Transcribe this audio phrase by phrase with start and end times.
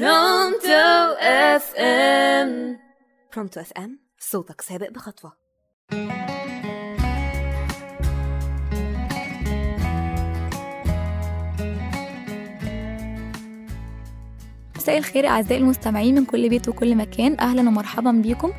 [0.00, 2.78] Pronto FM
[3.34, 5.32] Pronto FM صوتك سابق بخطوة.
[14.76, 17.40] مساء الخير أعزائي المستمعين من كل بيت وكل مكان.
[17.40, 18.52] أهلا ومرحبا بيكم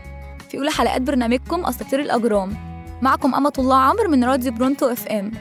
[0.49, 2.57] في أولى حلقات برنامجكم أساطير الأجرام.
[3.02, 5.32] معكم أمة الله عمرو من راديو Pronto FM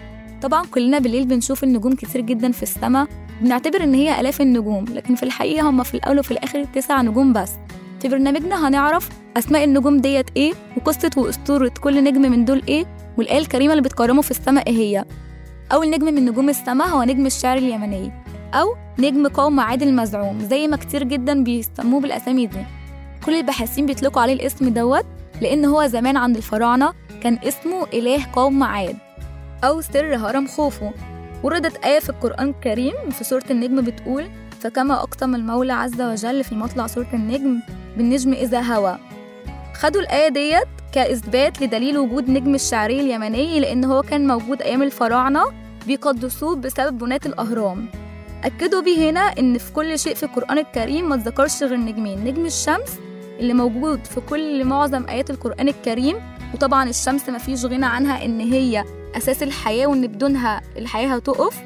[0.42, 3.23] طبعا كلنا بالليل بنشوف النجوم كتير جدا في السماء.
[3.40, 7.32] بنعتبر إن هي آلاف النجوم لكن في الحقيقة هم في الأول وفي الآخر تسع نجوم
[7.32, 7.50] بس.
[8.02, 12.84] في برنامجنا هنعرف أسماء النجوم ديت إيه وقصة وأسطورة كل نجم من دول إيه
[13.18, 15.04] والآية الكريمة اللي بتكرمه في السماء إيه هي.
[15.72, 18.12] أول نجم من نجوم السماء هو نجم الشعر اليمني
[18.54, 18.66] أو
[18.98, 22.64] نجم قوم عاد المزعوم زي ما كتير جدا بيسموه بالأسامي دي.
[23.26, 25.04] كل الباحثين بيطلقوا عليه الاسم دوت
[25.40, 26.92] لأن هو زمان عند الفراعنة
[27.22, 28.96] كان اسمه إله قوم عاد
[29.64, 30.90] أو سر هرم خوفو.
[31.44, 34.28] وردت آية في القرآن الكريم في سورة النجم بتقول
[34.60, 37.60] فكما أقسم المولى عز وجل في مطلع سورة النجم
[37.96, 38.98] بالنجم إذا هوى.
[39.74, 45.42] خدوا الآية ديت كإثبات لدليل وجود نجم الشعري اليمني لأن هو كان موجود أيام الفراعنة
[45.86, 47.88] بيقدسوه بسبب بناة الأهرام.
[48.44, 52.46] أكدوا بيه هنا إن في كل شيء في القرآن الكريم ما تذكرش غير نجمين نجم
[52.46, 52.98] الشمس
[53.40, 56.16] اللي موجود في كل معظم آيات القرآن الكريم
[56.54, 58.84] وطبعا الشمس ما فيش غنى عنها إن هي
[59.16, 61.62] أساس الحياة وإن بدونها الحياة هتقف.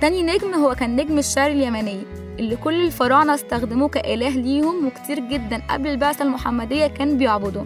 [0.00, 2.02] تاني نجم هو كان نجم الشعر اليمني
[2.38, 7.64] اللي كل الفراعنة استخدموه كإله ليهم وكتير جدا قبل البعثة المحمدية كان بيعبدوا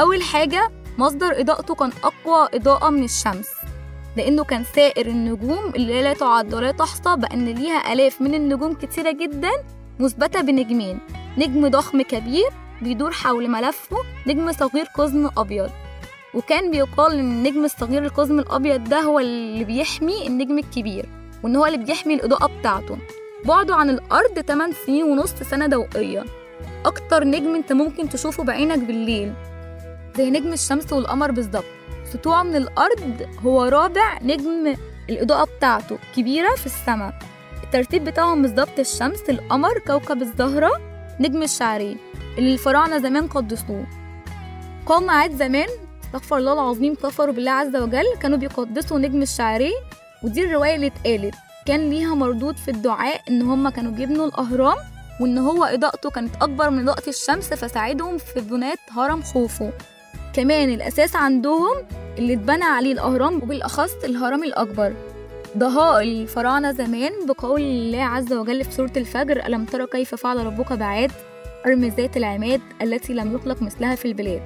[0.00, 3.48] أول حاجة مصدر إضاءته كان أقوى إضاءة من الشمس
[4.16, 9.12] لأنه كان سائر النجوم اللي لا تعد ولا تحصى بأن ليها آلاف من النجوم كتيرة
[9.12, 9.50] جدا
[9.98, 10.98] مثبتة بنجمين
[11.38, 12.48] نجم ضخم كبير
[12.82, 15.70] بيدور حول ملفه نجم صغير قزم أبيض.
[16.34, 21.08] وكان بيقال إن النجم الصغير القزم الأبيض ده هو اللي بيحمي النجم الكبير
[21.42, 22.98] وإن هو اللي بيحمي الإضاءة بتاعته.
[23.44, 26.24] بعده عن الأرض 8 سنين ونص سنة ضوئية.
[26.86, 29.32] أكتر نجم أنت ممكن تشوفه بعينك بالليل
[30.16, 31.64] زي نجم الشمس والقمر بالظبط.
[32.12, 34.74] سطوعه من الأرض هو رابع نجم
[35.10, 37.14] الإضاءة بتاعته كبيرة في السماء
[37.64, 40.91] الترتيب بتاعهم بالظبط الشمس القمر كوكب الزهرة.
[41.22, 41.96] نجم الشعري
[42.38, 43.86] اللي الفراعنة زمان قدسوه.
[44.86, 45.68] قوم عاد زمان
[46.04, 49.72] استغفر الله العظيم كفروا بالله عز وجل كانوا بيقدسوا نجم الشعري
[50.22, 51.34] ودي الرواية اللي اتقالت.
[51.66, 54.76] كان ليها مردود في الدعاء إن هما كانوا بيبنوا الأهرام
[55.20, 59.70] وإن هو إضاءته كانت أكبر من إضاءة الشمس فساعدهم في بناء هرم خوفو.
[60.32, 61.74] كمان الأساس عندهم
[62.18, 64.94] اللي اتبنى عليه الأهرام وبالأخص الهرم الأكبر.
[65.58, 70.72] ضهاء الفراعنة زمان بقول الله عز وجل في سورة الفجر ألم ترى كيف فعل ربك
[70.72, 71.12] بعاد؟
[71.66, 74.42] أرم ذات العماد التي لم يخلق مثلها في البلاد.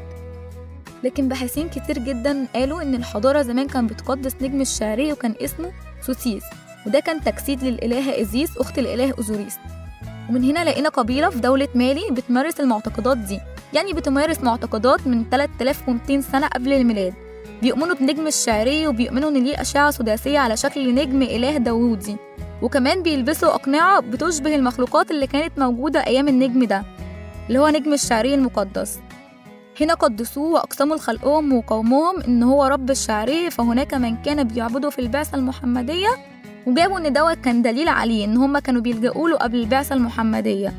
[1.05, 5.72] لكن باحثين كتير جدا قالوا إن الحضارة زمان كان بتقدس نجم الشعري وكان اسمه
[6.03, 6.43] سوسيس
[6.87, 9.56] وده كان تجسيد للإلهة إزيس أخت الإله أوزوريس.
[10.31, 13.41] ومن هنا لقينا قبيلة في دولة مالي بتمارس المعتقدات دي
[13.75, 17.15] يعني بتمارس معتقدات من 3200 سنة قبل الميلاد.
[17.62, 22.17] بيؤمنوا بنجم الشعري وبيؤمنوا إن ليه أشعة سداسية على شكل نجم إله داوودي.
[22.62, 26.85] وكمان بيلبسوا أقنعة بتشبه المخلوقات اللي كانت موجودة أيام النجم ده
[27.49, 28.99] اللي هو نجم الشعري المقدس.
[29.81, 35.39] هنا قدسوه وأقسموا لخلقهم وقومهم إن هو رب الشعري فهناك من كان بيعبده في البعثة
[35.39, 36.09] المحمدية
[36.67, 40.73] وجابوا إن دوت كان دليل عليه إن هما كانوا بيلجأوا له قبل البعثة المحمدية.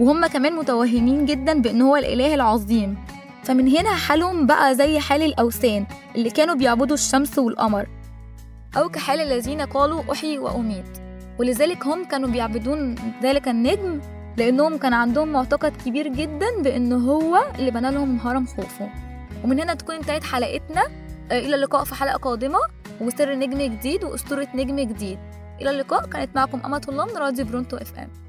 [0.00, 2.96] وهم كمان متوهمين جدا بأن هو الإله العظيم.
[3.48, 5.86] فمن هنا حالهم بقى زي حال الأوثان
[6.16, 7.88] اللي كانوا بيعبدوا الشمس والقمر
[8.76, 10.98] أو كحال الذين قالوا أحيي وأميت.
[11.38, 14.00] ولذلك هم كانوا بيعبدون ذلك النجم
[14.36, 18.86] لأنهم كان عندهم معتقد كبير جدا بأن هو اللي بنى لهم هرم خوفو
[19.44, 20.82] ومن هنا تكون انتهت حلقتنا.
[21.32, 22.58] إلى اللقاء في حلقة قادمة.
[23.00, 25.18] وسر نجم جديد وأسطورة نجم جديد.
[25.60, 26.06] إلى اللقاء.
[26.06, 28.27] كانت معكم أمة الله من راديو برونتو إف إم.